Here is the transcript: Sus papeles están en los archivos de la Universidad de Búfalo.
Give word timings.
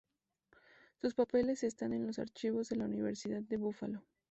Sus 0.99 1.13
papeles 1.13 1.63
están 1.63 1.93
en 1.93 2.07
los 2.07 2.17
archivos 2.17 2.69
de 2.69 2.75
la 2.75 2.85
Universidad 2.85 3.43
de 3.43 3.57
Búfalo. 3.57 4.01